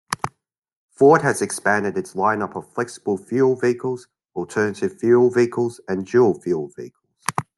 [0.89, 7.03] Ford has expanded its lineup of flexible-fuel vehicles, alternative fuel vehicles, and dual-fuel vehicles.